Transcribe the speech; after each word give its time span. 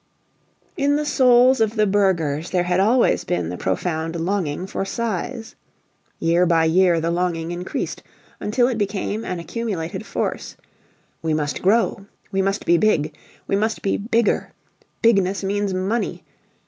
In 0.77 0.95
the 0.95 1.05
souls 1.05 1.61
of 1.61 1.75
the 1.75 1.85
burghers 1.85 2.49
there 2.49 2.63
had 2.63 2.79
always 2.79 3.23
been 3.23 3.49
the 3.49 3.55
profound 3.57 4.15
longing 4.15 4.65
for 4.65 4.83
size. 4.83 5.53
Year 6.17 6.47
by 6.47 6.65
year 6.65 6.99
the 6.99 7.11
longing 7.11 7.51
increased 7.51 8.01
until 8.39 8.67
it 8.67 8.79
became 8.79 9.23
an 9.23 9.37
accumulated 9.37 10.03
force: 10.07 10.57
We 11.21 11.35
must 11.35 11.61
Grow! 11.61 12.07
We 12.31 12.41
must 12.41 12.65
be 12.65 12.79
Big! 12.79 13.13
We 13.45 13.55
must 13.55 13.83
be 13.83 13.95
Bigger! 13.95 14.53
Bigness 15.03 15.43
means 15.43 15.71
Money! 15.71 16.23